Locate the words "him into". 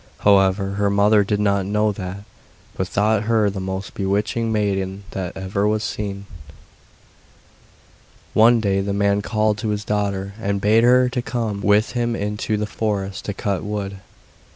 11.91-12.57